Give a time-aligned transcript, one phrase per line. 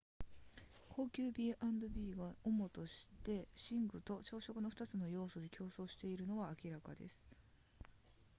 [0.89, 1.55] 高級 b&b
[2.17, 7.29] が主として寝具と朝食の2つの要素で競争しているのは明らかです